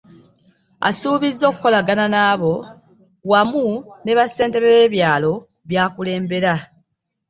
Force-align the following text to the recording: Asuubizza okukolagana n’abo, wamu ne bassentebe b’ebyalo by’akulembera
Asuubizza 0.89 1.43
okukolagana 1.51 2.05
n’abo, 2.13 2.53
wamu 3.31 3.65
ne 4.03 4.13
bassentebe 4.17 4.67
b’ebyalo 4.75 5.33
by’akulembera 5.69 6.53